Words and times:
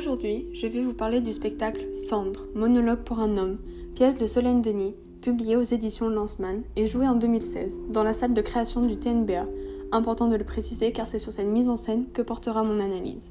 Aujourd'hui, 0.00 0.48
je 0.54 0.66
vais 0.66 0.80
vous 0.80 0.94
parler 0.94 1.20
du 1.20 1.30
spectacle 1.30 1.92
Cendre, 1.92 2.46
monologue 2.54 3.04
pour 3.04 3.20
un 3.20 3.36
homme, 3.36 3.58
pièce 3.94 4.16
de 4.16 4.26
Solène 4.26 4.62
Denis, 4.62 4.94
publiée 5.20 5.56
aux 5.56 5.62
éditions 5.62 6.08
Lanceman 6.08 6.62
et 6.74 6.86
jouée 6.86 7.06
en 7.06 7.16
2016 7.16 7.80
dans 7.90 8.02
la 8.02 8.14
salle 8.14 8.32
de 8.32 8.40
création 8.40 8.80
du 8.80 8.96
TNBA. 8.96 9.46
Important 9.92 10.28
de 10.28 10.36
le 10.36 10.44
préciser 10.44 10.92
car 10.92 11.06
c'est 11.06 11.18
sur 11.18 11.32
cette 11.32 11.48
mise 11.48 11.68
en 11.68 11.76
scène 11.76 12.06
que 12.14 12.22
portera 12.22 12.62
mon 12.62 12.80
analyse. 12.80 13.30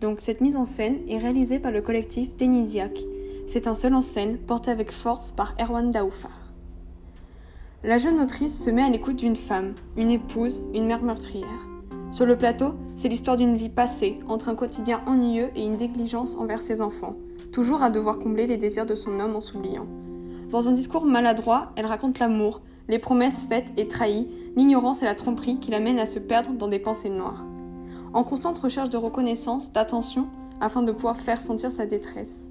Donc 0.00 0.20
cette 0.20 0.40
mise 0.40 0.56
en 0.56 0.64
scène 0.64 0.98
est 1.08 1.18
réalisée 1.18 1.60
par 1.60 1.70
le 1.70 1.80
collectif 1.80 2.36
Denisiac. 2.36 2.98
C'est 3.46 3.68
un 3.68 3.74
seul 3.74 3.94
en 3.94 4.02
scène 4.02 4.36
porté 4.36 4.72
avec 4.72 4.90
force 4.90 5.30
par 5.30 5.54
Erwan 5.60 5.92
Daoufar. 5.92 6.50
La 7.84 7.98
jeune 7.98 8.18
autrice 8.18 8.64
se 8.64 8.70
met 8.70 8.82
à 8.82 8.90
l'écoute 8.90 9.20
d'une 9.20 9.36
femme, 9.36 9.74
une 9.96 10.10
épouse, 10.10 10.60
une 10.74 10.86
mère 10.86 11.04
meurtrière. 11.04 11.68
Sur 12.14 12.26
le 12.26 12.38
plateau, 12.38 12.74
c'est 12.94 13.08
l'histoire 13.08 13.36
d'une 13.36 13.56
vie 13.56 13.68
passée, 13.68 14.20
entre 14.28 14.48
un 14.48 14.54
quotidien 14.54 15.00
ennuyeux 15.06 15.50
et 15.56 15.66
une 15.66 15.78
négligence 15.78 16.36
envers 16.36 16.60
ses 16.60 16.80
enfants, 16.80 17.16
toujours 17.50 17.82
à 17.82 17.90
devoir 17.90 18.20
combler 18.20 18.46
les 18.46 18.56
désirs 18.56 18.86
de 18.86 18.94
son 18.94 19.18
homme 19.18 19.34
en 19.34 19.40
s'oubliant. 19.40 19.88
Dans 20.48 20.68
un 20.68 20.74
discours 20.74 21.06
maladroit, 21.06 21.72
elle 21.74 21.86
raconte 21.86 22.20
l'amour, 22.20 22.60
les 22.86 23.00
promesses 23.00 23.46
faites 23.48 23.72
et 23.76 23.88
trahies, 23.88 24.28
l'ignorance 24.54 25.02
et 25.02 25.06
la 25.06 25.16
tromperie 25.16 25.58
qui 25.58 25.72
l'amènent 25.72 25.98
à 25.98 26.06
se 26.06 26.20
perdre 26.20 26.52
dans 26.52 26.68
des 26.68 26.78
pensées 26.78 27.08
noires. 27.08 27.44
En 28.12 28.22
constante 28.22 28.58
recherche 28.58 28.90
de 28.90 28.96
reconnaissance, 28.96 29.72
d'attention, 29.72 30.28
afin 30.60 30.82
de 30.82 30.92
pouvoir 30.92 31.16
faire 31.16 31.40
sentir 31.40 31.72
sa 31.72 31.84
détresse. 31.84 32.48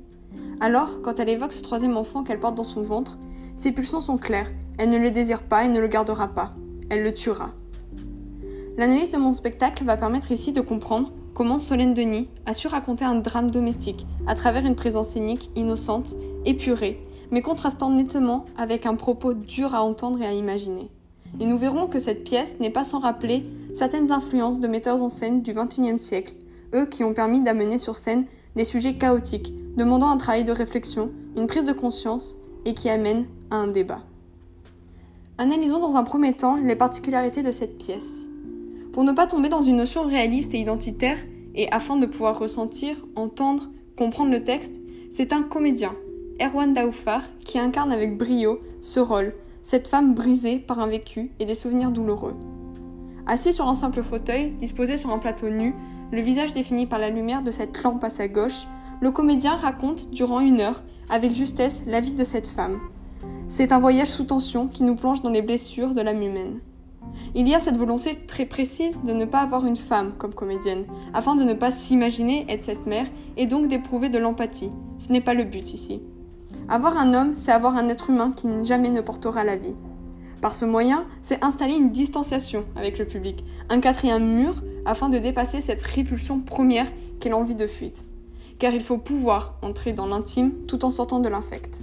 Alors, 0.60 1.02
quand 1.02 1.22
elle 1.22 1.30
évoque 1.30 1.54
ce 1.54 1.64
troisième 1.64 1.96
enfant 1.96 2.24
qu'elle 2.24 2.42
porte 2.42 2.56
dans 2.56 2.64
son 2.64 2.82
ventre, 2.82 3.18
ses 3.56 3.72
pulsions 3.72 4.02
sont 4.02 4.18
claires, 4.18 4.52
elle 4.78 4.90
ne 4.90 4.98
le 4.98 5.10
désire 5.10 5.44
pas 5.44 5.64
et 5.64 5.70
ne 5.70 5.80
le 5.80 5.88
gardera 5.88 6.28
pas, 6.28 6.52
elle 6.90 7.02
le 7.02 7.14
tuera. 7.14 7.52
L'analyse 8.76 9.12
de 9.12 9.18
mon 9.18 9.34
spectacle 9.34 9.84
va 9.84 9.98
permettre 9.98 10.32
ici 10.32 10.52
de 10.52 10.60
comprendre 10.60 11.12
comment 11.36 11.60
Solène 11.60 11.94
Denis 11.94 12.28
a 12.48 12.56
su 12.56 12.68
raconter 12.68 13.06
un 13.06 13.16
drame 13.16 13.52
domestique 13.52 14.08
à 14.26 14.34
travers 14.34 14.66
une 14.66 14.76
présence 14.76 15.10
scénique 15.10 15.52
innocente, 15.56 16.16
épurée, 16.46 17.00
mais 17.30 17.44
contrastant 17.44 17.92
nettement 17.92 18.46
avec 18.58 18.88
un 18.88 18.96
propos 18.96 19.36
dur 19.36 19.76
à 19.76 19.84
entendre 19.84 20.22
et 20.24 20.26
à 20.26 20.34
imaginer. 20.34 20.90
Et 21.40 21.46
nous 21.46 21.58
verrons 21.60 21.88
que 21.88 22.00
cette 22.00 22.24
pièce 22.24 22.60
n'est 22.60 22.72
pas 22.72 22.84
sans 22.84 23.00
rappeler 23.00 23.44
certaines 23.76 24.12
influences 24.12 24.60
de 24.60 24.68
metteurs 24.68 25.04
en 25.04 25.10
scène 25.10 25.44
du 25.44 25.54
XXIe 25.54 26.00
siècle, 26.00 26.34
eux 26.74 26.88
qui 26.88 27.04
ont 27.04 27.14
permis 27.14 27.44
d'amener 27.44 27.78
sur 27.78 27.96
scène 27.96 28.26
des 28.56 28.66
sujets 28.66 28.96
chaotiques, 28.96 29.54
demandant 29.78 30.10
un 30.10 30.18
travail 30.18 30.46
de 30.46 30.52
réflexion, 30.52 31.12
une 31.38 31.48
prise 31.48 31.64
de 31.64 31.74
conscience 31.74 32.38
et 32.66 32.74
qui 32.74 32.90
amènent 32.90 33.28
à 33.52 33.58
un 33.58 33.68
débat. 33.68 34.02
Analysons 35.38 35.80
dans 35.80 35.96
un 35.96 36.04
premier 36.04 36.34
temps 36.34 36.56
les 36.56 36.76
particularités 36.76 37.44
de 37.44 37.52
cette 37.52 37.78
pièce. 37.78 38.28
Pour 38.94 39.04
ne 39.04 39.12
pas 39.12 39.26
tomber 39.26 39.50
dans 39.50 39.64
une 39.64 39.78
notion 39.78 40.04
réaliste 40.04 40.54
et 40.54 40.60
identitaire, 40.60 41.18
et 41.56 41.70
afin 41.72 41.98
de 41.98 42.06
pouvoir 42.06 42.38
ressentir, 42.38 42.96
entendre, 43.16 43.72
comprendre 43.98 44.32
le 44.32 44.44
texte, 44.44 44.76
c'est 45.10 45.34
un 45.34 45.42
comédien, 45.42 45.96
Erwan 46.40 46.74
Daoufar, 46.74 47.24
qui 47.44 47.58
incarne 47.58 47.92
avec 47.92 48.18
brio 48.18 48.60
ce 48.82 49.00
rôle, 49.00 49.34
cette 49.64 49.88
femme 49.88 50.14
brisée 50.14 50.60
par 50.60 50.80
un 50.80 50.86
vécu 50.86 51.32
et 51.40 51.46
des 51.46 51.56
souvenirs 51.56 51.90
douloureux. 51.90 52.36
Assis 53.26 53.54
sur 53.54 53.68
un 53.68 53.74
simple 53.76 54.04
fauteuil, 54.04 54.52
disposé 54.52 54.98
sur 54.98 55.10
un 55.10 55.18
plateau 55.18 55.50
nu, 55.50 55.74
le 56.12 56.22
visage 56.22 56.54
défini 56.54 56.86
par 56.86 57.00
la 57.00 57.10
lumière 57.10 57.42
de 57.42 57.50
cette 57.50 57.82
lampe 57.82 58.04
à 58.04 58.12
sa 58.12 58.28
gauche, 58.28 58.68
le 59.02 59.10
comédien 59.10 59.56
raconte 59.56 60.12
durant 60.12 60.40
une 60.40 60.62
heure, 60.62 60.84
avec 61.10 61.32
justesse, 61.32 61.82
la 61.88 62.00
vie 62.00 62.14
de 62.14 62.24
cette 62.24 62.48
femme. 62.48 62.80
C'est 63.48 63.72
un 63.72 63.80
voyage 63.80 64.10
sous 64.10 64.26
tension 64.26 64.68
qui 64.68 64.84
nous 64.84 64.96
plonge 64.96 65.24
dans 65.24 65.32
les 65.32 65.42
blessures 65.42 65.96
de 65.96 66.02
l'âme 66.02 66.22
humaine. 66.22 66.60
Il 67.36 67.48
y 67.48 67.56
a 67.56 67.60
cette 67.60 67.78
volonté 67.78 68.18
très 68.28 68.46
précise 68.46 69.02
de 69.04 69.14
ne 69.14 69.26
pas 69.26 69.40
avoir 69.40 69.66
une 69.66 69.78
femme 69.78 70.14
comme 70.18 70.34
comédienne, 70.34 70.86
afin 71.14 71.36
de 71.36 71.44
ne 71.44 71.54
pas 71.54 71.72
s'imaginer 71.72 72.46
être 72.50 72.66
cette 72.66 72.86
mère 72.86 73.08
et 73.38 73.46
donc 73.46 73.68
d'éprouver 73.68 74.10
de 74.10 74.18
l'empathie. 74.18 74.70
Ce 75.00 75.12
n'est 75.12 75.22
pas 75.22 75.34
le 75.34 75.44
but 75.44 75.74
ici. 75.74 76.02
Avoir 76.70 76.98
un 76.98 77.14
homme, 77.14 77.34
c'est 77.36 77.52
avoir 77.52 77.76
un 77.76 77.90
être 77.90 78.10
humain 78.10 78.32
qui 78.36 78.48
jamais 78.64 78.90
ne 78.90 79.02
portera 79.02 79.44
la 79.44 79.56
vie. 79.56 79.76
Par 80.42 80.56
ce 80.56 80.66
moyen, 80.66 81.06
c'est 81.22 81.44
installer 81.44 81.74
une 81.74 81.92
distanciation 81.92 82.66
avec 82.76 83.00
le 83.00 83.06
public, 83.06 83.46
un 83.70 83.80
quatrième 83.80 84.26
mur 84.26 84.62
afin 84.86 85.10
de 85.10 85.18
dépasser 85.18 85.62
cette 85.62 85.82
répulsion 85.82 86.40
première 86.40 86.92
qu'est 87.20 87.30
l'envie 87.30 87.56
de 87.56 87.68
fuite. 87.68 88.04
Car 88.60 88.74
il 88.74 88.82
faut 88.82 88.98
pouvoir 88.98 89.58
entrer 89.62 89.94
dans 89.94 90.06
l'intime 90.06 90.52
tout 90.68 90.86
en 90.86 90.92
sortant 90.92 91.20
de 91.20 91.30
l'infect. 91.30 91.82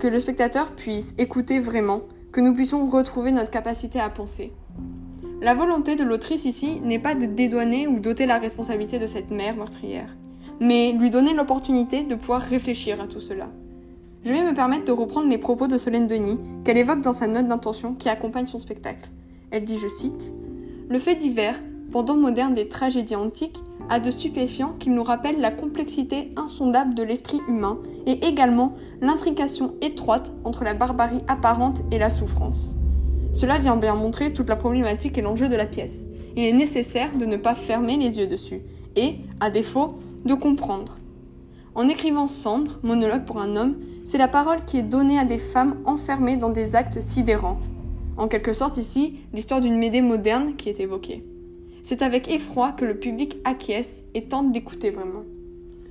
Que 0.00 0.08
le 0.08 0.18
spectateur 0.18 0.70
puisse 0.70 1.14
écouter 1.18 1.60
vraiment, 1.60 2.02
nous 2.40 2.54
puissions 2.54 2.88
retrouver 2.88 3.32
notre 3.32 3.50
capacité 3.50 4.00
à 4.00 4.10
penser. 4.10 4.52
La 5.40 5.54
volonté 5.54 5.96
de 5.96 6.04
l'autrice 6.04 6.44
ici 6.44 6.80
n'est 6.82 6.98
pas 6.98 7.14
de 7.14 7.26
dédouaner 7.26 7.86
ou 7.86 8.00
d'ôter 8.00 8.26
la 8.26 8.38
responsabilité 8.38 8.98
de 8.98 9.06
cette 9.06 9.30
mère 9.30 9.56
meurtrière, 9.56 10.16
mais 10.60 10.92
lui 10.92 11.10
donner 11.10 11.32
l'opportunité 11.32 12.02
de 12.02 12.14
pouvoir 12.14 12.42
réfléchir 12.42 13.00
à 13.00 13.06
tout 13.06 13.20
cela. 13.20 13.48
Je 14.24 14.32
vais 14.32 14.44
me 14.44 14.54
permettre 14.54 14.84
de 14.84 14.92
reprendre 14.92 15.28
les 15.28 15.38
propos 15.38 15.68
de 15.68 15.78
Solène 15.78 16.08
Denis 16.08 16.38
qu'elle 16.64 16.76
évoque 16.76 17.02
dans 17.02 17.12
sa 17.12 17.28
note 17.28 17.46
d'intention 17.46 17.94
qui 17.94 18.08
accompagne 18.08 18.46
son 18.46 18.58
spectacle. 18.58 19.08
Elle 19.50 19.64
dit, 19.64 19.78
je 19.78 19.88
cite, 19.88 20.32
Le 20.88 20.98
fait 20.98 21.14
divers, 21.14 21.58
pendant 21.92 22.16
moderne 22.16 22.54
des 22.54 22.68
tragédies 22.68 23.16
antiques, 23.16 23.62
a 23.88 24.00
de 24.00 24.10
stupéfiants 24.10 24.74
qui 24.78 24.90
nous 24.90 25.02
rappellent 25.02 25.40
la 25.40 25.50
complexité 25.50 26.30
insondable 26.36 26.94
de 26.94 27.02
l'esprit 27.02 27.40
humain 27.48 27.78
et 28.06 28.26
également 28.26 28.74
l'intrication 29.00 29.74
étroite 29.80 30.32
entre 30.44 30.64
la 30.64 30.74
barbarie 30.74 31.22
apparente 31.28 31.82
et 31.90 31.98
la 31.98 32.10
souffrance. 32.10 32.76
Cela 33.32 33.58
vient 33.58 33.76
bien 33.76 33.94
montrer 33.94 34.32
toute 34.32 34.48
la 34.48 34.56
problématique 34.56 35.18
et 35.18 35.22
l'enjeu 35.22 35.48
de 35.48 35.56
la 35.56 35.66
pièce. 35.66 36.06
Il 36.36 36.44
est 36.44 36.52
nécessaire 36.52 37.16
de 37.16 37.24
ne 37.24 37.36
pas 37.36 37.54
fermer 37.54 37.96
les 37.96 38.18
yeux 38.18 38.26
dessus 38.26 38.62
et, 38.96 39.16
à 39.40 39.50
défaut, 39.50 39.98
de 40.24 40.34
comprendre. 40.34 40.98
En 41.74 41.88
écrivant 41.88 42.26
Cendre, 42.26 42.80
monologue 42.82 43.24
pour 43.24 43.38
un 43.38 43.56
homme, 43.56 43.76
c'est 44.04 44.18
la 44.18 44.28
parole 44.28 44.64
qui 44.64 44.78
est 44.78 44.82
donnée 44.82 45.18
à 45.18 45.24
des 45.24 45.38
femmes 45.38 45.76
enfermées 45.84 46.36
dans 46.36 46.50
des 46.50 46.74
actes 46.74 47.00
sidérants. 47.00 47.60
En 48.16 48.26
quelque 48.26 48.52
sorte 48.52 48.78
ici, 48.78 49.20
l'histoire 49.32 49.60
d'une 49.60 49.78
Médée 49.78 50.00
moderne 50.00 50.54
qui 50.56 50.68
est 50.68 50.80
évoquée. 50.80 51.22
C'est 51.88 52.02
avec 52.02 52.28
effroi 52.28 52.72
que 52.72 52.84
le 52.84 52.98
public 52.98 53.38
acquiesce 53.46 54.02
et 54.12 54.24
tente 54.24 54.52
d'écouter 54.52 54.90
vraiment. 54.90 55.22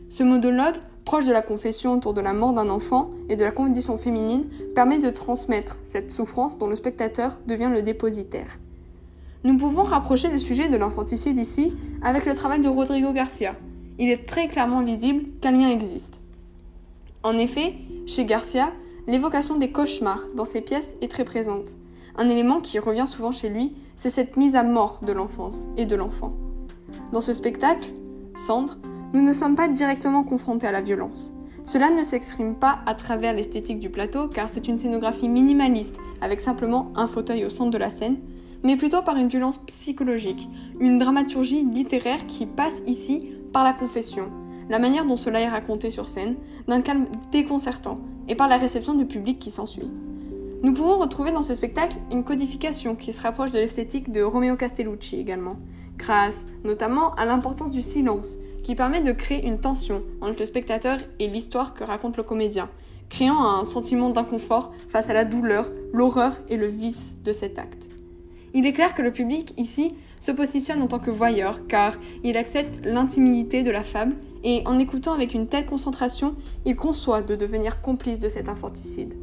Ce 0.10 0.22
monologue, 0.22 0.76
proche 1.06 1.26
de 1.26 1.32
la 1.32 1.42
confession 1.42 1.94
autour 1.94 2.14
de 2.14 2.22
la 2.22 2.34
mort 2.34 2.54
d'un 2.54 2.70
enfant 2.70 3.10
et 3.30 3.36
de 3.36 3.44
la 3.44 3.50
condition 3.50 3.98
féminine, 3.98 4.46
permet 4.76 5.00
de 5.00 5.10
transmettre 5.10 5.80
cette 5.86 6.12
souffrance 6.12 6.56
dont 6.60 6.68
le 6.68 6.76
spectateur 6.76 7.40
devient 7.48 7.72
le 7.74 7.82
dépositaire. 7.82 8.60
Nous 9.44 9.58
pouvons 9.58 9.82
rapprocher 9.82 10.28
le 10.28 10.38
sujet 10.38 10.70
de 10.70 10.78
l'infanticide 10.78 11.40
ici 11.40 11.74
avec 12.04 12.28
le 12.28 12.36
travail 12.36 12.62
de 12.62 12.70
Rodrigo 12.70 13.12
Garcia. 13.12 13.56
Il 13.98 14.12
est 14.12 14.28
très 14.28 14.48
clairement 14.48 14.84
visible 14.84 15.24
qu'un 15.42 15.50
lien 15.50 15.72
existe. 15.72 16.22
En 17.24 17.36
effet, 17.40 17.74
chez 18.06 18.24
Garcia, 18.24 18.72
l'évocation 19.08 19.58
des 19.58 19.72
cauchemars 19.72 20.28
dans 20.36 20.46
ses 20.46 20.62
pièces 20.62 20.94
est 21.02 21.10
très 21.10 21.26
présente. 21.26 21.76
Un 22.18 22.30
élément 22.30 22.62
qui 22.62 22.78
revient 22.78 23.08
souvent 23.08 23.32
chez 23.32 23.50
lui, 23.50 23.76
c'est 23.98 24.12
cette 24.12 24.38
mise 24.38 24.56
à 24.56 24.64
mort 24.64 25.02
de 25.06 25.12
l'enfance 25.12 25.68
et 25.76 25.86
de 25.86 25.96
l'enfant. 25.96 26.32
Dans 27.12 27.20
ce 27.20 27.34
spectacle, 27.34 27.92
Cendre, 28.36 28.78
nous 29.14 29.22
ne 29.22 29.34
sommes 29.34 29.56
pas 29.56 29.68
directement 29.68 30.24
confrontés 30.24 30.68
à 30.68 30.72
la 30.72 30.82
violence. 30.82 31.34
Cela 31.64 31.90
ne 31.90 32.04
s'exprime 32.04 32.56
pas 32.56 32.80
à 32.86 32.94
travers 32.94 33.34
l'esthétique 33.34 33.80
du 33.80 33.90
plateau 33.90 34.28
car 34.28 34.48
c'est 34.48 34.68
une 34.68 34.78
scénographie 34.78 35.28
minimaliste 35.28 35.98
avec 36.22 36.40
simplement 36.40 36.94
un 36.96 37.08
fauteuil 37.08 37.44
au 37.44 37.50
centre 37.50 37.72
de 37.72 37.78
la 37.78 37.90
scène, 37.90 38.20
mais 38.64 38.78
plutôt 38.78 39.02
par 39.02 39.18
une 39.18 39.28
violence 39.28 39.58
psychologique, 39.66 40.48
une 40.80 41.00
dramaturgie 41.00 41.66
littéraire 41.66 42.26
qui 42.28 42.46
passe 42.46 42.84
ici 42.86 43.32
par 43.52 43.64
la 43.64 43.74
confession, 43.74 44.30
la 44.70 44.80
manière 44.80 45.06
dont 45.06 45.18
cela 45.18 45.42
est 45.42 45.50
raconté 45.50 45.90
sur 45.90 46.06
scène, 46.06 46.36
d'un 46.68 46.82
calme 46.82 47.08
déconcertant, 47.32 48.00
et 48.28 48.36
par 48.36 48.48
la 48.48 48.58
réception 48.58 48.94
du 48.94 49.06
public 49.06 49.40
qui 49.40 49.52
s'ensuit. 49.52 49.92
Nous 50.64 50.74
pouvons 50.74 50.98
retrouver 50.98 51.32
dans 51.32 51.44
ce 51.44 51.54
spectacle 51.54 51.98
une 52.12 52.24
codification 52.24 52.96
qui 52.96 53.14
se 53.14 53.22
rapproche 53.22 53.52
de 53.52 53.60
l'esthétique 53.60 54.12
de 54.12 54.24
Romeo 54.24 54.56
Castellucci 54.56 55.20
également, 55.20 55.58
grâce 55.98 56.46
notamment 56.64 57.14
à 57.14 57.26
l'importance 57.26 57.70
du 57.70 57.84
silence, 57.84 58.38
qui 58.64 58.74
permet 58.74 59.02
de 59.02 59.12
créer 59.12 59.46
une 59.46 59.60
tension 59.60 60.02
entre 60.20 60.40
le 60.40 60.48
spectateur 60.48 60.98
et 61.20 61.28
l'histoire 61.28 61.76
que 61.76 61.84
raconte 61.84 62.18
le 62.18 62.24
comédien, 62.24 62.70
créant 63.08 63.46
un 63.46 63.66
sentiment 63.66 64.10
d'inconfort 64.10 64.74
face 64.90 65.12
à 65.12 65.14
la 65.14 65.26
douleur, 65.26 65.72
l'horreur 65.94 66.40
et 66.50 66.58
le 66.58 66.68
vice 66.68 67.18
de 67.24 67.34
cet 67.34 67.60
acte. 67.60 67.84
Il 68.56 68.66
est 68.66 68.74
clair 68.74 68.96
que 68.96 69.04
le 69.04 69.14
public 69.14 69.54
ici 69.58 69.94
se 70.20 70.32
positionne 70.32 70.82
en 70.82 70.88
tant 70.88 70.98
que 70.98 71.12
voyeur 71.12 71.68
car 71.68 71.94
il 72.24 72.36
accepte 72.36 72.84
l'intimité 72.84 73.62
de 73.62 73.70
la 73.70 73.84
femme 73.84 74.16
et 74.44 74.64
en 74.66 74.80
écoutant 74.80 75.14
avec 75.14 75.36
une 75.36 75.48
telle 75.48 75.68
concentration, 75.68 76.36
il 76.66 76.76
conçoit 76.76 77.22
de 77.22 77.36
devenir 77.36 77.80
complice 77.82 78.18
de 78.18 78.28
cet 78.28 78.50
infanticide. 78.50 79.14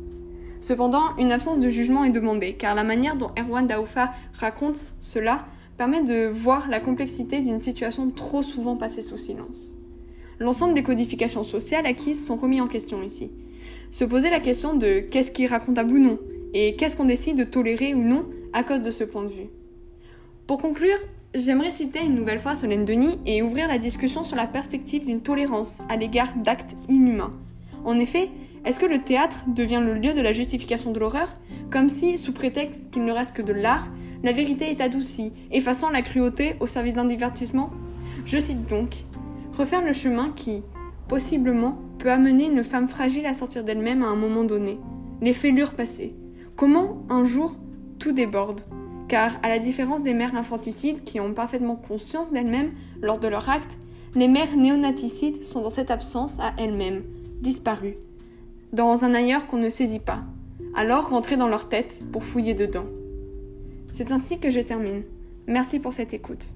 Cependant, 0.65 1.15
une 1.19 1.31
absence 1.31 1.61
de 1.61 1.69
jugement 1.69 2.05
est 2.05 2.11
demandée, 2.11 2.55
car 2.55 2.75
la 2.75 2.85
manière 2.85 3.17
dont 3.17 3.31
Erwan 3.39 3.67
Daoufar 3.67 4.15
raconte 4.33 4.95
cela 4.99 5.45
permet 5.77 6.03
de 6.03 6.27
voir 6.27 6.71
la 6.71 6.81
complexité 6.81 7.43
d'une 7.43 7.61
situation 7.61 8.09
trop 8.09 8.43
souvent 8.43 8.75
passée 8.75 9.03
sous 9.03 9.19
silence. 9.19 9.73
L'ensemble 10.39 10.73
des 10.73 10.83
codifications 10.83 11.45
sociales 11.45 11.85
acquises 11.85 12.25
sont 12.25 12.37
remis 12.37 12.63
en 12.63 12.67
question 12.67 13.03
ici. 13.03 13.31
Se 13.91 14.07
poser 14.07 14.31
la 14.31 14.41
question 14.41 14.75
de 14.75 15.01
qu'est-ce 15.01 15.33
qui 15.33 15.45
est 15.45 15.49
racontable 15.49 15.93
ou 15.93 15.99
non, 15.99 16.19
et 16.55 16.77
qu'est-ce 16.77 16.97
qu'on 16.97 17.05
décide 17.05 17.37
de 17.37 17.45
tolérer 17.45 17.93
ou 17.93 18.03
non 18.03 18.25
à 18.55 18.65
cause 18.65 18.81
de 18.81 18.91
ce 18.91 19.05
point 19.05 19.25
de 19.25 19.29
vue. 19.29 19.51
Pour 20.47 20.57
conclure, 20.57 20.97
J'aimerais 21.35 21.73
citer 21.73 21.99
une 21.99 22.15
nouvelle 22.15 22.39
fois 22.39 22.55
Solène 22.55 22.85
Denis 22.85 23.19
et 23.27 23.43
ouvrir 23.43 23.67
la 23.67 23.79
discussion 23.79 24.23
sur 24.23 24.37
la 24.37 24.47
perspective 24.47 25.05
d'une 25.05 25.21
tolérance 25.21 25.81
à 25.89 25.97
l'égard 25.97 26.33
d'actes 26.37 26.77
inhumains. 26.89 27.33
En 27.85 27.99
effet, 27.99 28.31
est-ce 28.65 28.81
que 28.81 28.87
le 28.87 29.03
théâtre 29.03 29.45
devient 29.47 29.83
le 29.85 29.93
lieu 29.93 30.15
de 30.15 30.23
la 30.23 30.33
justification 30.33 30.91
de 30.91 30.99
l'horreur? 30.99 31.29
Comme 31.71 31.91
si, 31.91 32.17
sous 32.17 32.33
prétexte 32.33 32.91
qu'il 32.91 33.05
ne 33.05 33.13
reste 33.13 33.37
que 33.37 33.43
de 33.43 33.53
l'art, 33.53 33.89
la 34.23 34.33
vérité 34.33 34.71
est 34.71 34.81
adoucie, 34.81 35.33
effaçant 35.51 35.91
la 35.91 36.01
cruauté 36.01 36.57
au 36.61 36.67
service 36.67 36.95
d'un 36.95 37.05
divertissement? 37.05 37.71
Je 38.25 38.39
cite 38.39 38.67
donc 38.67 39.05
Refaire 39.59 39.85
le 39.85 39.93
chemin 39.93 40.33
qui, 40.35 40.63
possiblement, 41.09 41.79
peut 41.99 42.11
amener 42.11 42.47
une 42.47 42.65
femme 42.65 42.89
fragile 42.89 43.27
à 43.27 43.35
sortir 43.35 43.65
d'elle-même 43.65 44.03
à 44.03 44.07
un 44.07 44.17
moment 44.17 44.45
donné. 44.45 44.79
Les 45.21 45.35
fêlures 45.35 45.75
passées. 45.75 46.15
Comment, 46.57 47.05
un 47.11 47.25
jour, 47.25 47.57
tout 47.99 48.13
déborde? 48.13 48.63
Car, 49.09 49.37
à 49.43 49.51
la 49.51 49.59
différence 49.59 50.03
des 50.03 50.15
mères 50.15 50.35
infanticides 50.35 51.05
qui 51.05 51.21
ont 51.21 51.35
parfaitement 51.35 51.77
conscience 51.77 52.33
d'elles-mêmes 52.33 52.73
lors 53.03 53.19
de 53.19 53.29
leur 53.29 53.51
acte, 53.51 53.77
les 54.15 54.29
mères 54.29 54.57
néonaticides 54.57 55.45
sont 55.45 55.61
dans 55.61 55.71
cette 55.71 55.91
absence 55.91 56.39
à 56.41 56.55
elles-mêmes, 56.57 57.03
disparues 57.43 57.99
dans 58.75 59.05
un 59.05 59.15
ailleurs 59.15 59.47
qu'on 59.47 59.59
ne 59.59 59.71
saisit 59.71 60.01
pas. 60.01 60.25
Alors 60.75 61.11
rentrez 61.11 61.37
dans 61.37 61.47
leur 61.47 61.69
tête 61.69 62.03
pour 62.11 62.25
fouiller 62.25 62.55
dedans. 62.55 62.87
C'est 63.93 64.11
ainsi 64.11 64.41
que 64.41 64.51
je 64.51 64.59
termine. 64.59 65.05
Merci 65.47 65.79
pour 65.79 65.93
cette 65.93 66.13
écoute. 66.13 66.55